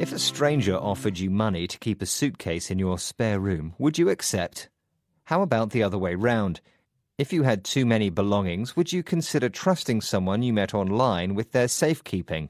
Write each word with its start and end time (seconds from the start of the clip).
If 0.00 0.14
a 0.14 0.18
stranger 0.18 0.78
offered 0.78 1.18
you 1.18 1.28
money 1.28 1.66
to 1.66 1.78
keep 1.78 2.00
a 2.00 2.06
suitcase 2.06 2.70
in 2.70 2.78
your 2.78 2.98
spare 2.98 3.38
room, 3.38 3.74
would 3.78 3.98
you 3.98 4.08
accept? 4.08 4.70
How 5.24 5.42
about 5.42 5.72
the 5.72 5.82
other 5.82 5.98
way 5.98 6.14
round? 6.14 6.62
If 7.18 7.34
you 7.34 7.42
had 7.42 7.64
too 7.64 7.84
many 7.84 8.08
belongings, 8.08 8.74
would 8.74 8.94
you 8.94 9.02
consider 9.02 9.50
trusting 9.50 10.00
someone 10.00 10.42
you 10.42 10.54
met 10.54 10.72
online 10.72 11.34
with 11.34 11.52
their 11.52 11.68
safekeeping? 11.68 12.48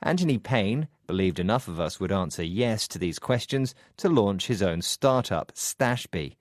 Anthony 0.00 0.38
Paine 0.38 0.88
believed 1.06 1.38
enough 1.38 1.68
of 1.68 1.78
us 1.78 2.00
would 2.00 2.10
answer 2.10 2.42
yes 2.42 2.88
to 2.88 2.98
these 2.98 3.18
questions 3.18 3.74
to 3.98 4.08
launch 4.08 4.46
his 4.46 4.62
own 4.62 4.80
startup, 4.80 5.52
Stashbee. 5.52 6.36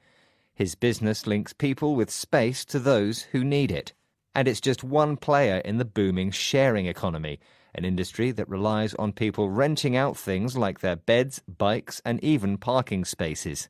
His 0.54 0.76
business 0.76 1.28
links 1.28 1.52
people 1.52 1.94
with 1.94 2.10
space 2.10 2.64
to 2.68 2.80
those 2.80 3.24
who 3.34 3.44
need 3.44 3.70
it. 3.70 3.92
And 4.34 4.48
it's 4.48 4.62
just 4.62 4.82
one 4.82 5.18
player 5.18 5.58
in 5.58 5.78
the 5.78 5.84
booming 5.84 6.32
sharing 6.32 6.86
economy, 6.86 7.38
an 7.76 7.86
industry 7.86 8.32
that 8.32 8.50
relies 8.50 8.94
on 8.96 9.12
people 9.14 9.50
renting 9.50 9.96
out 9.96 10.18
things 10.18 10.58
like 10.58 10.80
their 10.80 10.96
beds, 10.96 11.42
bikes, 11.58 12.02
and 12.04 12.24
even 12.24 12.58
parking 12.58 13.06
spaces. 13.06 13.70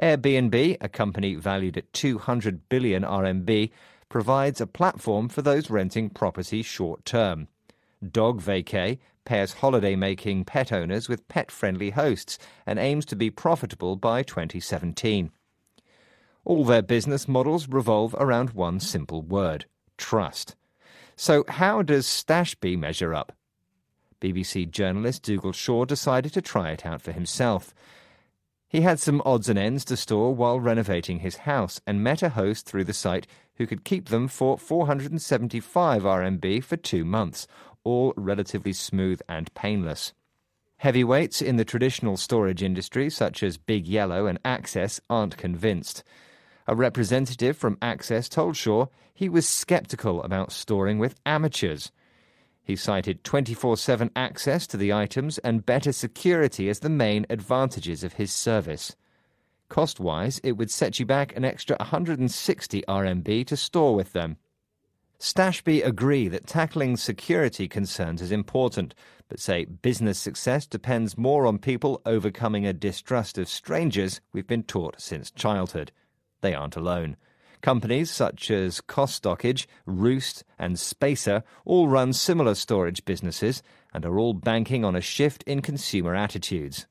Airbnb, 0.00 0.76
a 0.80 0.88
company 0.88 1.36
valued 1.36 1.76
at 1.76 1.92
200 1.92 2.68
billion 2.68 3.04
RMB, 3.04 3.70
provides 4.08 4.60
a 4.60 4.66
platform 4.66 5.28
for 5.28 5.42
those 5.42 5.70
renting 5.70 6.10
property 6.10 6.62
short 6.62 7.04
term. 7.04 7.48
DogVacay 8.04 8.98
pairs 9.24 9.54
holiday 9.54 9.96
making 9.96 10.44
pet 10.44 10.72
owners 10.72 11.08
with 11.08 11.26
pet 11.28 11.50
friendly 11.50 11.90
hosts 11.90 12.38
and 12.66 12.78
aims 12.78 13.06
to 13.06 13.16
be 13.16 13.30
profitable 13.30 13.96
by 13.96 14.22
2017. 14.22 15.30
All 16.44 16.64
their 16.64 16.82
business 16.82 17.26
models 17.26 17.68
revolve 17.68 18.14
around 18.18 18.50
one 18.50 18.80
simple 18.80 19.22
word 19.22 19.64
trust. 19.96 20.56
So, 21.16 21.44
how 21.48 21.82
does 21.82 22.06
Stashbee 22.06 22.78
measure 22.78 23.14
up? 23.14 23.32
BBC 24.20 24.70
journalist 24.70 25.22
Dougal 25.22 25.52
Shaw 25.52 25.84
decided 25.84 26.32
to 26.32 26.42
try 26.42 26.70
it 26.70 26.84
out 26.84 27.02
for 27.02 27.12
himself. 27.12 27.74
He 28.68 28.80
had 28.80 28.98
some 28.98 29.22
odds 29.24 29.48
and 29.48 29.58
ends 29.58 29.84
to 29.84 29.96
store 29.96 30.34
while 30.34 30.58
renovating 30.58 31.20
his 31.20 31.36
house 31.36 31.80
and 31.86 32.02
met 32.02 32.22
a 32.22 32.30
host 32.30 32.66
through 32.66 32.84
the 32.84 32.92
site 32.92 33.26
who 33.56 33.66
could 33.66 33.84
keep 33.84 34.08
them 34.08 34.26
for 34.26 34.58
475 34.58 36.02
RMB 36.02 36.64
for 36.64 36.76
two 36.76 37.04
months, 37.04 37.46
all 37.84 38.12
relatively 38.16 38.72
smooth 38.72 39.20
and 39.28 39.54
painless. 39.54 40.12
Heavyweights 40.78 41.40
in 41.40 41.56
the 41.56 41.64
traditional 41.64 42.16
storage 42.16 42.62
industry, 42.62 43.08
such 43.08 43.42
as 43.42 43.56
Big 43.56 43.86
Yellow 43.86 44.26
and 44.26 44.40
Access, 44.44 45.00
aren't 45.08 45.36
convinced. 45.36 46.02
A 46.66 46.74
representative 46.74 47.58
from 47.58 47.76
Access 47.82 48.28
told 48.28 48.56
Shaw 48.56 48.86
he 49.12 49.28
was 49.28 49.46
skeptical 49.46 50.22
about 50.22 50.50
storing 50.50 50.98
with 50.98 51.20
amateurs. 51.26 51.92
He 52.62 52.74
cited 52.74 53.22
24 53.22 53.76
7 53.76 54.10
access 54.16 54.66
to 54.68 54.78
the 54.78 54.92
items 54.92 55.36
and 55.38 55.66
better 55.66 55.92
security 55.92 56.70
as 56.70 56.80
the 56.80 56.88
main 56.88 57.26
advantages 57.28 58.02
of 58.02 58.14
his 58.14 58.32
service. 58.32 58.96
Cost 59.68 60.00
wise, 60.00 60.40
it 60.42 60.52
would 60.52 60.70
set 60.70 60.98
you 60.98 61.04
back 61.04 61.36
an 61.36 61.44
extra 61.44 61.76
160 61.78 62.82
RMB 62.88 63.46
to 63.46 63.56
store 63.56 63.94
with 63.94 64.14
them. 64.14 64.38
Stashbee 65.20 65.84
agree 65.84 66.28
that 66.28 66.46
tackling 66.46 66.96
security 66.96 67.68
concerns 67.68 68.22
is 68.22 68.32
important, 68.32 68.94
but 69.28 69.38
say 69.38 69.64
business 69.64 70.18
success 70.18 70.66
depends 70.66 71.18
more 71.18 71.46
on 71.46 71.58
people 71.58 72.00
overcoming 72.06 72.66
a 72.66 72.72
distrust 72.72 73.36
of 73.36 73.48
strangers 73.48 74.20
we've 74.32 74.46
been 74.46 74.62
taught 74.62 75.00
since 75.00 75.30
childhood. 75.30 75.92
They 76.44 76.52
aren't 76.52 76.76
alone. 76.76 77.16
Companies 77.62 78.10
such 78.10 78.50
as 78.50 78.82
Costockage, 78.82 79.66
Roost, 79.86 80.44
and 80.58 80.78
Spacer 80.78 81.42
all 81.64 81.88
run 81.88 82.12
similar 82.12 82.54
storage 82.54 83.06
businesses 83.06 83.62
and 83.94 84.04
are 84.04 84.18
all 84.18 84.34
banking 84.34 84.84
on 84.84 84.94
a 84.94 85.00
shift 85.00 85.42
in 85.44 85.62
consumer 85.62 86.14
attitudes. 86.14 86.86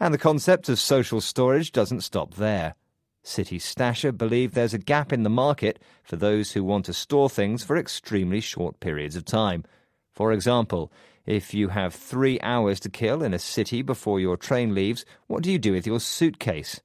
And 0.00 0.14
the 0.14 0.18
concept 0.18 0.70
of 0.70 0.78
social 0.78 1.20
storage 1.20 1.72
doesn't 1.72 2.00
stop 2.00 2.36
there. 2.36 2.74
City 3.22 3.58
Stasher 3.58 4.16
believe 4.16 4.54
there's 4.54 4.72
a 4.72 4.78
gap 4.78 5.12
in 5.12 5.24
the 5.24 5.28
market 5.28 5.78
for 6.02 6.16
those 6.16 6.52
who 6.52 6.64
want 6.64 6.86
to 6.86 6.94
store 6.94 7.28
things 7.28 7.62
for 7.62 7.76
extremely 7.76 8.40
short 8.40 8.80
periods 8.80 9.14
of 9.14 9.26
time. 9.26 9.62
For 10.14 10.32
example, 10.32 10.90
if 11.26 11.52
you 11.52 11.68
have 11.68 11.94
three 11.94 12.40
hours 12.40 12.80
to 12.80 12.88
kill 12.88 13.22
in 13.22 13.34
a 13.34 13.38
city 13.38 13.82
before 13.82 14.20
your 14.20 14.38
train 14.38 14.74
leaves, 14.74 15.04
what 15.26 15.42
do 15.42 15.52
you 15.52 15.58
do 15.58 15.72
with 15.72 15.86
your 15.86 16.00
suitcase? 16.00 16.80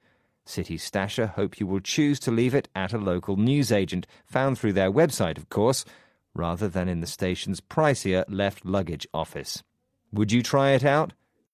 City 0.46 0.78
Stasher 0.78 1.30
hope 1.30 1.60
you 1.60 1.68
will 1.68 1.80
choose 1.80 2.20
to 2.20 2.32
leave 2.32 2.54
it 2.54 2.68
at 2.76 2.94
a 2.94 2.98
local 2.98 3.38
newsagent, 3.38 4.06
found 4.26 4.58
through 4.58 4.74
their 4.74 4.92
website, 4.92 5.38
of 5.38 5.50
course, 5.50 5.86
rather 6.34 6.68
than 6.68 6.90
in 6.90 7.00
the 7.00 7.08
station's 7.08 7.62
pricier 7.62 8.26
left 8.28 8.66
luggage 8.66 9.08
office. 9.14 9.64
Would 10.12 10.32
you 10.32 10.44
try 10.44 10.72
it 10.72 10.84
out? 10.84 11.14